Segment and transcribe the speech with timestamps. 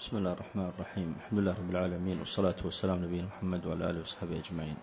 [0.00, 4.38] بسم الله الرحمن الرحيم الحمد لله رب العالمين والصلاة والسلام نبينا محمد وعلى آله وصحبه
[4.40, 4.76] أجمعين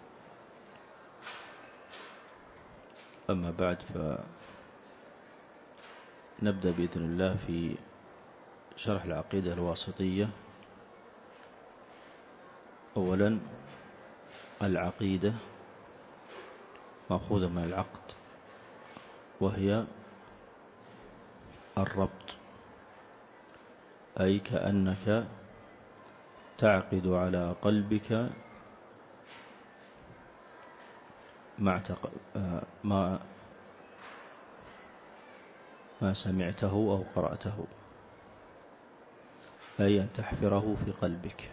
[3.30, 3.78] أما بعد
[6.42, 7.76] فنبدأ بإذن الله في
[8.76, 10.30] شرح العقيدة الواسطية
[12.98, 13.40] أولا
[14.62, 15.34] العقيدة
[17.10, 18.06] مأخوذة من العقد
[19.42, 19.86] وهي
[21.78, 22.17] الربط
[24.20, 25.28] أي كأنك
[26.58, 28.30] تعقد على قلبك
[31.58, 31.84] ما
[32.84, 33.28] ما
[36.02, 37.68] ما سمعته أو قرأته.
[39.80, 41.52] أي أن تحفره في قلبك.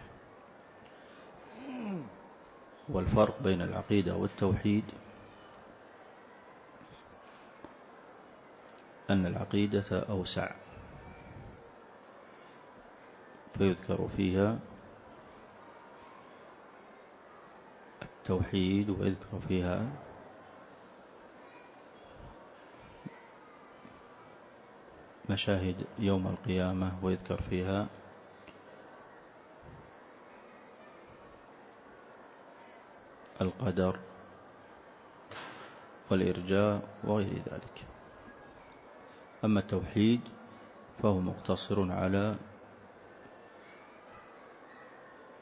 [2.89, 4.85] والفرق بين العقيدة والتوحيد
[9.09, 10.64] أن العقيدة أوسع.
[13.57, 14.59] فيذكر فيها
[18.01, 19.85] التوحيد ويذكر فيها
[25.29, 27.87] مشاهد يوم القيامة ويذكر فيها
[33.41, 33.99] القدر
[36.11, 37.85] والإرجاء وغير ذلك.
[39.45, 40.21] أما التوحيد
[41.03, 42.35] فهو مقتصر على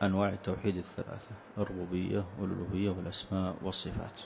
[0.05, 4.21] أنواع التوحيد الثلاثة الربوبية والألوهية والأسماء والصفات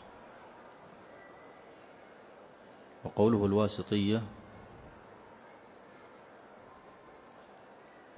[3.03, 4.21] وقوله الواسطية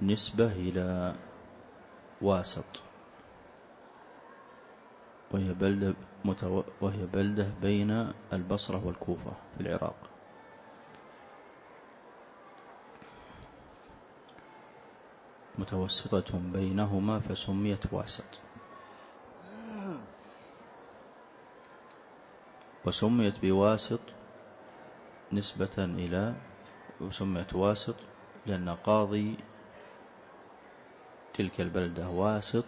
[0.02, 1.14] نسبة إلى
[2.22, 2.82] واسط
[5.30, 5.94] وهي بلدة.
[6.80, 9.96] وهي بلدة بين البصرة والكوفة في العراق
[15.60, 18.24] متوسطة بينهما فسميت واسط.
[22.84, 24.00] وسميت بواسط
[25.32, 26.34] نسبة إلى
[27.00, 27.96] وسميت واسط
[28.46, 29.36] لأن قاضي
[31.34, 32.64] تلك البلدة واسط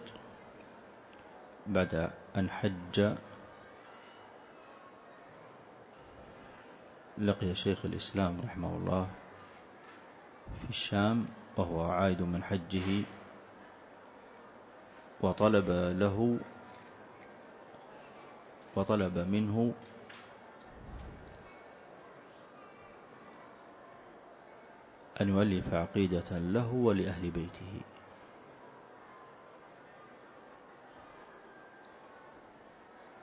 [1.67, 3.15] بعد أن حج.
[7.17, 9.09] لقي شيخ الإسلام رحمه الله
[10.61, 11.25] في الشام
[11.57, 13.03] وهو عائد من حجه
[15.21, 15.69] وطلب
[15.99, 16.39] له
[18.75, 19.73] وطلب منه
[25.21, 27.81] أن يؤلف عقيدة له ولأهل بيته.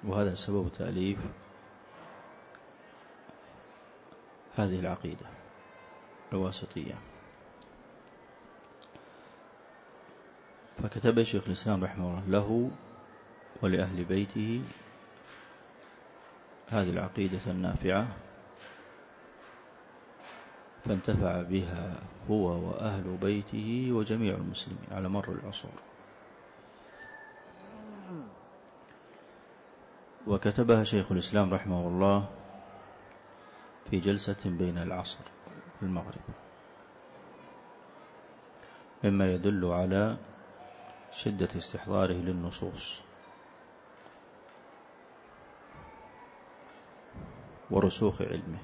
[0.05, 1.19] وهذا سبب تأليف
[4.55, 5.27] هذه العقيدة
[6.33, 6.95] الواسطية.
[10.91, 12.71] فكتب شيخ الإسلام رحمه الله له
[13.63, 14.63] ولأهل بيته
[16.69, 18.09] هذه العقيدة النافعة
[20.85, 21.95] فانتفع بها
[22.31, 25.73] هو وأهل بيته وجميع المسلمين على مر العصور.
[30.27, 32.29] وكتبها شيخ الإسلام رحمه الله
[33.91, 35.25] في جلسة بين العصر
[35.83, 36.21] والمغرب
[39.05, 40.17] مما يدل على
[41.13, 43.03] شدة استحضاره للنصوص.
[47.71, 48.59] ورسوخ علمه.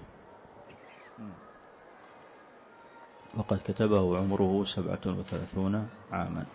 [3.37, 6.47] وقد كتبه عمره سبعة وثلاثون عاما.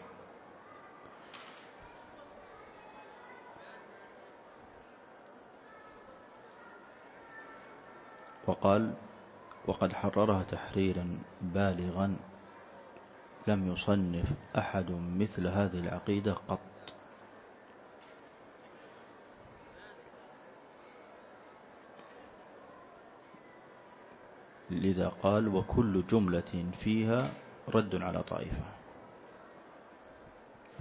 [8.48, 8.94] وقال
[9.68, 12.16] وقد حررها تحريرا بالغا
[13.48, 14.26] لم يصنف
[14.58, 16.60] أحد مثل هذه العقيدة قط.
[24.70, 27.32] لذا قال وكل جملة فيها
[27.70, 28.64] رد على طائفة.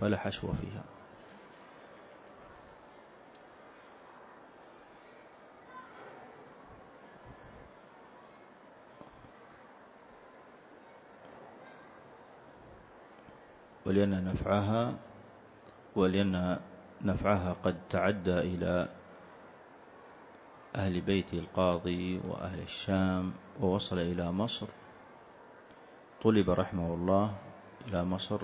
[0.00, 1.00] فلا حشو فيها.
[13.90, 14.94] ولأن نفعها
[15.96, 16.60] ولأن
[17.02, 18.88] نفعها قد تعدى إلى
[20.76, 24.66] أهل بيت القاضي وأهل الشام ووصل إلى مصر.
[26.22, 27.34] طلب رحمه الله
[27.88, 28.40] إلى مصر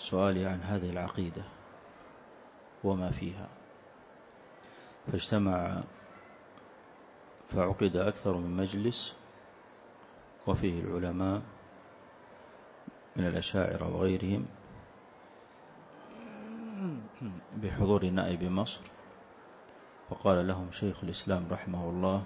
[0.00, 1.42] لسؤاله عن هذه العقيدة
[2.84, 3.48] وما فيها.
[5.12, 5.82] فاجتمع
[7.48, 9.16] فعقد أكثر من مجلس
[10.46, 11.42] وفيه العلماء
[13.16, 14.46] من الأشاعرة وغيرهم
[17.62, 18.80] بحضور نائب مصر
[20.10, 22.24] وقال لهم شيخ الإسلام رحمه الله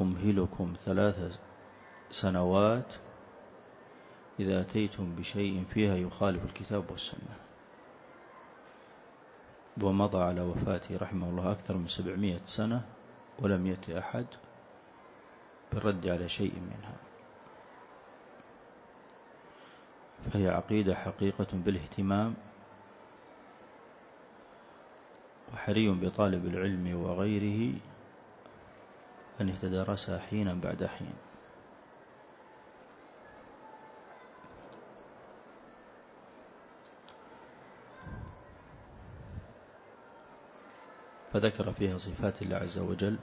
[0.00, 1.38] أمهلكم ثلاث
[2.10, 2.94] سنوات
[4.40, 7.36] إذا أتيتم بشيء فيها يخالف الكتاب والسنة.
[9.82, 12.82] ومضى على وفاته رحمه الله أكثر من سبعمائة سنة
[13.38, 14.26] ولم يأتي أحد
[15.72, 16.94] بالرد على شيء منها.
[20.32, 22.34] فهي عقيدة حقيقة بالاهتمام
[25.52, 27.72] وحري بطالب العلم وغيره
[29.40, 31.12] أن يتدارسها حينا بعد حين.
[41.32, 43.18] فذكر فيها صفات الله عز وجل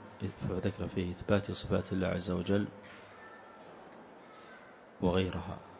[0.48, 2.66] فذكر فيه إثبات صفات الله عز وجل
[5.00, 5.71] وغيرها.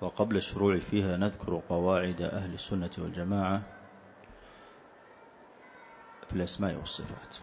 [0.00, 3.62] وقبل الشروع فيها نذكر قواعد أهل السنة والجماعة
[6.28, 7.36] في الأسماء والصفات.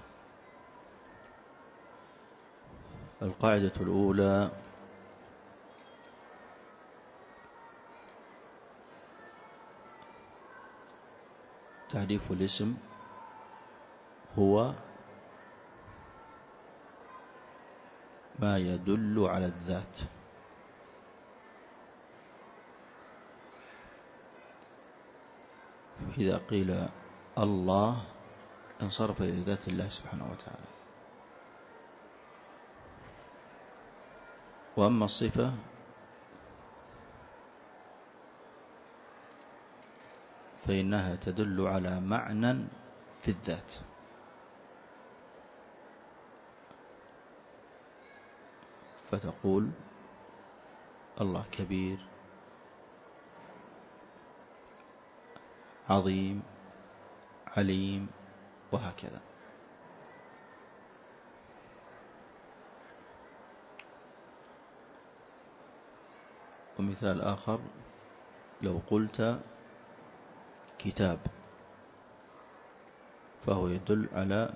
[3.22, 4.52] القاعدة الأولى
[11.90, 12.76] تعريف الاسم
[14.40, 14.74] هو
[18.40, 20.00] ما يدل على الذات.
[26.18, 26.88] إذا قيل
[27.38, 28.04] الله
[28.82, 30.70] انصرف إلى ذات الله سبحانه وتعالى.
[34.78, 35.54] وأما الصفة
[40.66, 42.68] فإنها تدل على معنى
[43.22, 43.72] في الذات.
[49.12, 49.70] فتقول
[51.22, 52.13] الله كبير
[55.94, 56.42] عظيم
[57.58, 58.08] عليم
[58.72, 59.22] وهكذا.
[66.80, 67.60] ومثال آخر
[68.62, 69.40] لو قلت
[70.80, 71.20] كتاب
[73.46, 74.54] فهو يدل على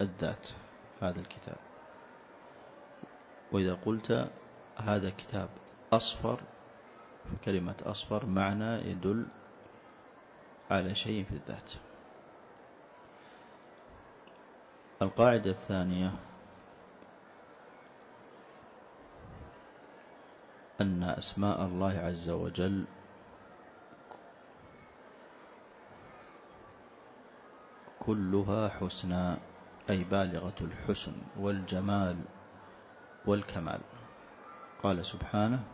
[0.00, 0.46] الذات
[1.02, 1.56] هذا الكتاب.
[3.52, 4.30] وإذا قلت
[4.76, 5.48] هذا كتاب
[5.92, 6.40] أصفر
[7.30, 9.26] فكلمة أصفر معنى يدل
[10.72, 11.72] على شيء في الذات.
[15.02, 16.12] القاعدة الثانية
[20.80, 22.84] أن أسماء الله عز وجل
[28.00, 29.36] كلها حسنى
[29.90, 32.16] أي بالغة الحسن والجمال
[33.26, 33.80] والكمال.
[34.82, 35.64] قال سبحانه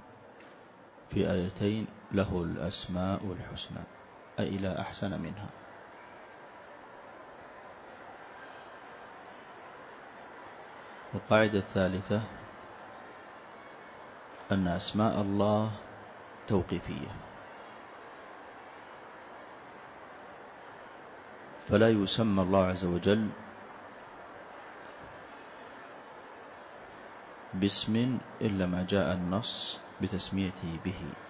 [1.11, 3.98] في آيتين له الأسماء الحسنى.
[4.45, 5.49] لا أحسن منها.
[11.15, 12.21] القاعدة الثالثة
[14.53, 15.71] أن أسماء الله
[16.47, 17.13] توقيفية.
[21.69, 23.29] فلا يسمى الله عز وجل
[27.55, 31.28] باسم إلا ما جاء النص بتسميته به.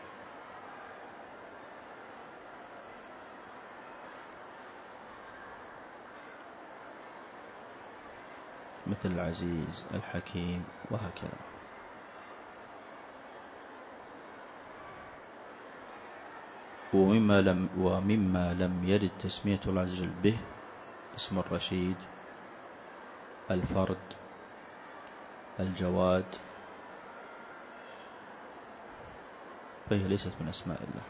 [8.89, 11.39] مثل العزيز الحكيم وهكذا.
[16.95, 20.39] ومما لم, ومما لم يرد تسمية وجل به
[21.17, 21.97] اسم الرشيد
[23.51, 24.07] الفرد
[25.61, 26.25] الجواد.
[29.91, 31.03] فهي ليست من أسماء الله.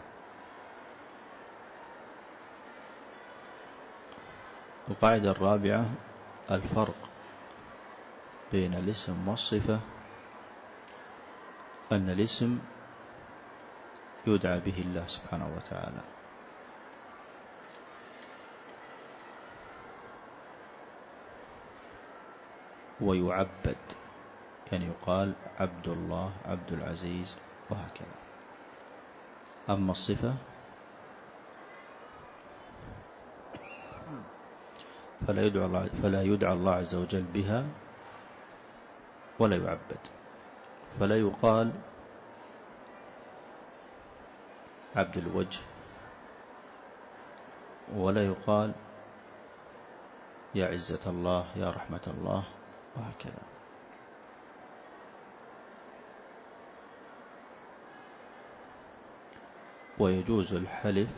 [4.91, 5.87] القاعدة الرابعة
[6.51, 7.18] الفرق.
[8.53, 9.81] بين الاسم والصفة.
[11.93, 12.59] أن الاسم
[14.27, 16.03] يدعى به الله سبحانه وتعالى.
[23.01, 23.77] ويعبد
[24.73, 27.37] يعني يقال عبد الله عبد العزيز
[27.71, 28.19] وهكذا.
[29.71, 30.35] أما الصفة
[35.27, 37.65] فلا يدعى الله, فلا يدعى الله عز وجل بها
[39.39, 39.99] ولا يعبد.
[41.01, 41.73] فلا يقال
[44.97, 45.61] عبد الوجه
[47.97, 48.73] ولا يقال
[50.55, 52.45] يا عزة الله يا رحمة الله
[52.97, 53.43] وهكذا.
[59.99, 61.11] ويجوز الحلف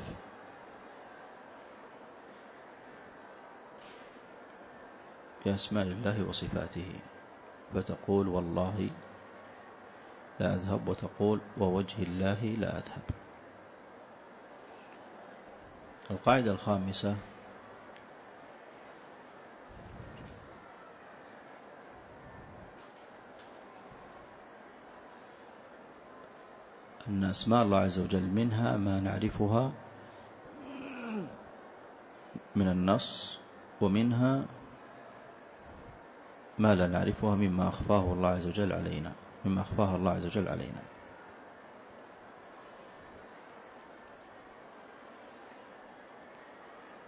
[5.45, 7.01] بأسماء الله وصفاته.
[7.75, 8.91] فتقول والله
[10.41, 13.03] لا أذهب وتقول ووجه الله لا أذهب.
[16.11, 17.17] القاعدة الخامسة
[27.09, 29.73] أن أسماء الله عز وجل منها ما نعرفها
[32.57, 33.39] من النص
[33.81, 34.45] ومنها
[36.61, 39.13] ما لا نعرفها مما أخفاه الله عز وجل علينا
[39.45, 40.83] مما أخفاه الله عز وجل علينا.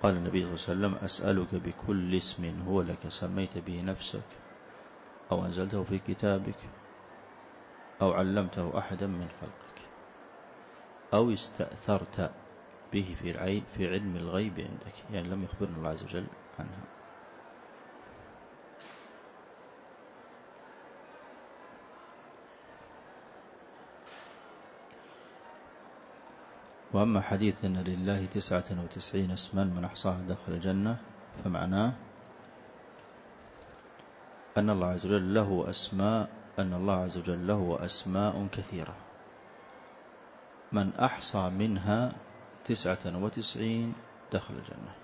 [0.03, 4.31] قال النبي صلى الله عليه وسلم أسألك بكل اسم هو لك سميت به نفسك
[5.33, 6.61] أو أنزلته في كتابك
[8.03, 9.79] أو علمته أحدا من خلقك
[11.15, 12.31] أو استأثرت
[12.93, 13.17] به
[13.77, 16.27] في علم الغيب عندك يعني لم يخبرنا الله عز وجل
[16.59, 17.02] عنها.
[26.93, 30.97] وأما حديث أن لله تسعة وتسعين اسما من أحصاها دخل الجنة
[31.45, 31.93] فمعناه
[34.57, 38.95] أن الله عز وجل له أسماء أن الله عز وجل له أسماء كثيرة.
[40.73, 42.13] من أحصى منها
[42.65, 43.95] تسعة وتسعين
[44.33, 45.02] دخل الجنة.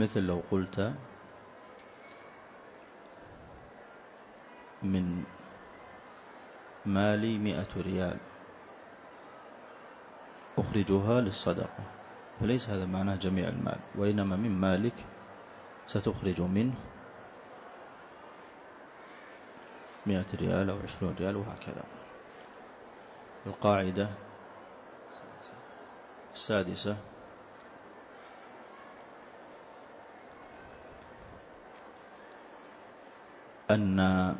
[0.00, 0.92] مثل لو قلت
[4.82, 5.24] من
[6.86, 8.18] مالي مئة ريال
[10.58, 11.84] أخرجها للصدقة
[12.40, 15.04] فليس هذا معناه جميع المال وإنما من مالك
[15.86, 16.74] ستخرج منه
[20.06, 21.84] مئة ريال أو عشرون ريال وهكذا.
[23.46, 24.08] القاعدة
[26.32, 26.96] السادسة
[33.70, 34.36] أن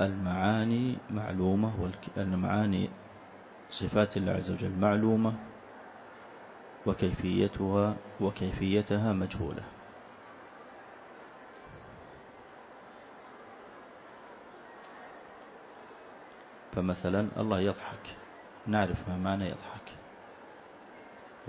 [0.00, 1.72] المعاني معلومة
[2.18, 2.90] أن معاني
[3.70, 5.34] صفات الله عز وجل معلومة
[6.86, 9.62] وكيفيتها وكيفيتها مجهولة.
[16.72, 18.16] فمثلا الله يضحك
[18.66, 19.88] نعرف ما معنى يضحك.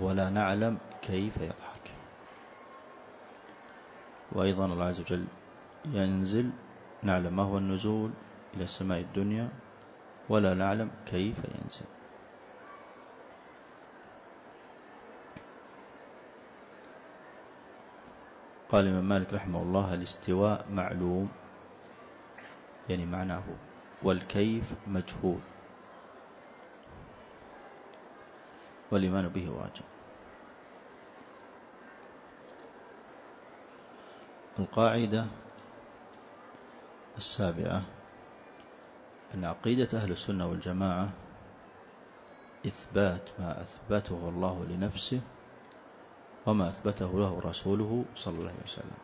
[0.00, 1.63] ولا نعلم كيف يضحك.
[4.34, 5.24] وأيضا الله عز وجل
[5.84, 6.50] ينزل
[7.02, 8.10] نعلم ما هو النزول
[8.54, 9.48] إلى السماء الدنيا
[10.28, 11.86] ولا نعلم كيف ينزل.
[18.70, 21.28] قال الإمام مالك رحمه الله الاستواء معلوم
[22.88, 23.42] يعني معناه
[24.02, 25.40] والكيف مجهول
[28.90, 29.84] والإيمان به واجب.
[34.58, 35.26] القاعدة
[37.16, 37.82] السابعة.
[39.34, 41.08] أن عقيدة أهل السنة والجماعة
[42.66, 45.20] إثبات ما أثبته الله لنفسه
[46.46, 48.98] وما أثبته له رسوله صلى الله عليه وسلم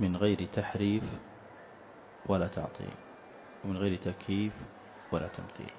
[0.00, 1.04] من غير تحريف
[2.26, 2.94] ولا تعطيل
[3.64, 4.52] ومن غير تكييف
[5.12, 5.70] ولا تمثيل.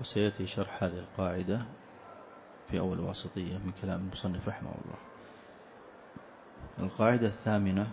[0.00, 1.62] وسيأتي شرح هذه القاعدة
[2.70, 4.98] في أول واسطية من كلام المصنف رحمه الله.
[6.78, 7.86] القاعدة الثامنة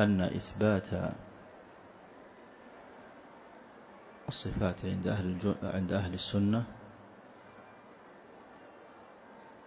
[0.00, 0.88] أن إثبات
[4.28, 6.64] الصفات عند أهل عند أهل السنة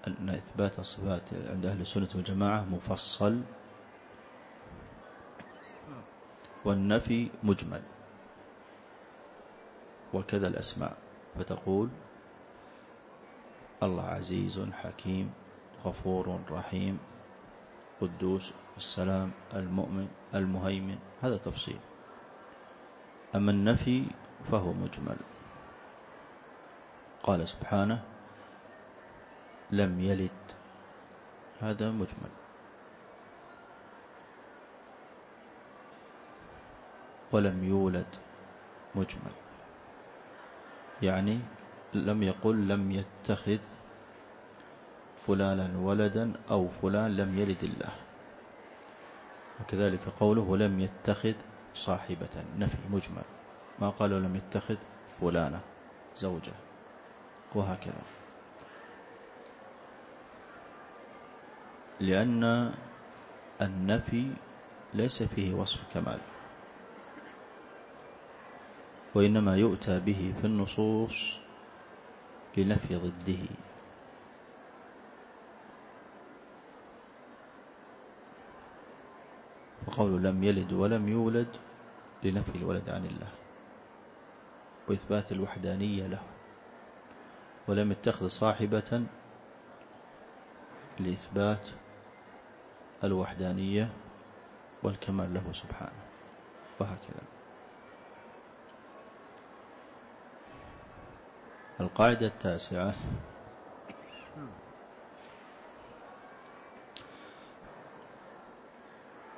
[0.08, 3.42] أن إثبات الصفات عند أهل السنة والجماعة مفصل
[6.66, 7.82] والنفي مجمل.
[10.14, 10.98] وكذا الأسماء.
[11.40, 11.90] فتقول
[13.84, 15.34] الله عزيز حكيم
[15.86, 17.00] غفور رحيم
[18.02, 20.98] قدوس السلام المؤمن المهيمن.
[21.22, 21.80] هذا تفصيل.
[23.36, 24.06] أما النفي
[24.52, 25.18] فهو مجمل.
[27.24, 28.04] قال سبحانه
[29.72, 30.32] لم يلد.
[31.60, 32.47] هذا مجمل.
[37.32, 38.06] ولم يولد
[38.96, 39.36] مجمل.
[41.02, 41.40] يعني
[41.94, 43.60] لم يقل لم يتخذ
[45.16, 47.92] فلانا ولدا أو فلان لم يلد الله.
[49.62, 51.34] وكذلك قوله لم يتخذ
[51.74, 53.24] صاحبة نفي مجمل.
[53.80, 55.62] ما قالوا لم يتخذ فلانة
[56.16, 56.54] زوجة.
[57.56, 58.02] وهكذا.
[62.00, 62.74] لأن
[63.62, 64.32] النفي
[64.94, 66.20] ليس فيه وصف كمال.
[69.16, 71.40] وإنما يؤتى به في النصوص
[72.58, 73.46] لنفي ضده.
[79.88, 81.48] وقول لم يلد ولم يولد
[82.24, 83.32] لنفي الولد عن الله.
[84.88, 86.22] وإثبات الوحدانية له.
[87.68, 89.04] ولم يتخذ صاحبة
[91.00, 91.70] لإثبات
[93.04, 93.90] الوحدانية
[94.84, 96.02] والكمال له سبحانه.
[96.80, 97.37] وهكذا.
[101.80, 102.94] القاعدة التاسعة.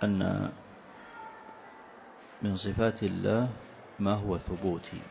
[0.03, 0.51] أن
[2.41, 3.49] من صفات الله
[3.99, 5.01] ما هو ثبوتي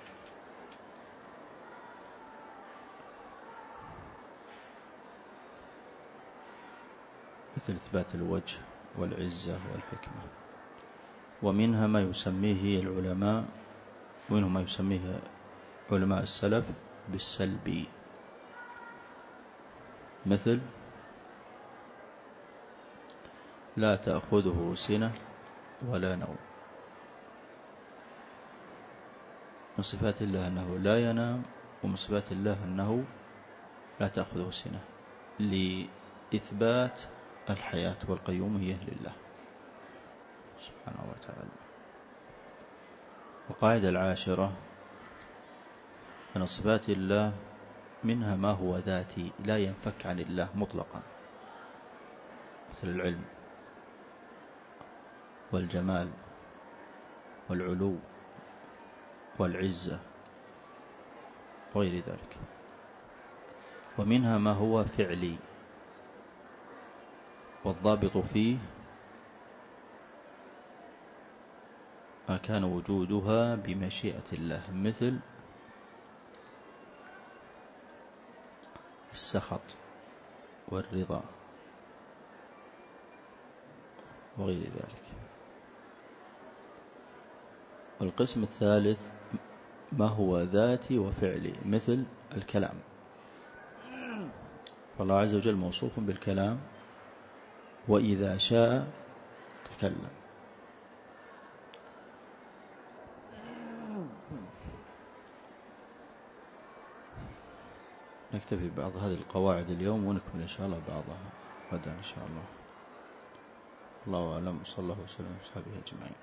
[7.56, 8.58] مثل إثبات الوجه
[8.98, 10.22] والعزة والحكمة.
[11.42, 13.44] ومنها ما يسميه العلماء
[14.30, 15.20] ومنه ما يسميه
[15.90, 16.64] علماء السلف
[17.12, 17.88] بالسلبي
[20.26, 20.60] مثل
[23.76, 25.12] لا تأخذه سنة
[25.86, 26.36] ولا نوم.
[29.78, 31.42] من صفات الله أنه لا ينام
[31.84, 33.04] ومن صفات الله أنه
[34.00, 34.80] لا تأخذه سنة.
[35.38, 37.00] لإثبات
[37.50, 39.12] الحياة والقيومية لله
[40.60, 41.50] سبحانه وتعالى.
[43.50, 44.52] وقاعدة العاشرة
[46.38, 47.32] أن صفات الله
[48.04, 51.02] منها ما هو ذاتي لا ينفك عن الله مطلقا.
[52.70, 53.24] مثل العلم
[55.52, 56.08] والجمال
[57.48, 57.96] والعلو
[59.38, 59.98] والعزة
[61.74, 62.36] وغير ذلك.
[63.98, 65.36] ومنها ما هو فعلي
[67.64, 68.56] والضابط فيه
[72.28, 75.18] ما كان وجودها بمشيئة الله مثل
[79.18, 79.66] السخط
[80.68, 81.22] والرضا
[84.38, 85.06] وغير ذلك.
[88.00, 89.08] والقسم الثالث
[89.92, 92.04] ما هو ذاتي وفعلي؟ مثل
[92.36, 92.78] الكلام.
[94.98, 96.58] فالله عز وجل موصوف بالكلام
[97.88, 98.86] وإذا شاء
[99.64, 100.17] تكلم.
[108.38, 111.30] نكتفي بعض هذه القواعد اليوم ونكمل إن شاء الله بعضها
[111.72, 112.44] غدا إن شاء الله.
[114.06, 114.60] الله أعلم.
[114.64, 116.14] صلى الله وسلم وصحبه أجمعين.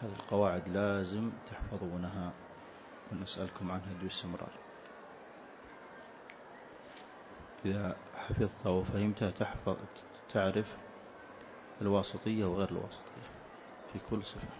[0.00, 2.32] هذه القواعد لازم تحفظونها
[3.12, 4.52] ونسألكم عنها باستمرار.
[7.64, 9.76] إذا حفظتها وفهمتها تحفظ
[10.28, 10.76] تعرف
[11.82, 13.26] الواسطية وغير الواسطية
[13.92, 14.59] في كل صفة.